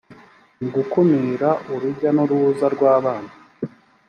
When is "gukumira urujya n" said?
0.75-2.17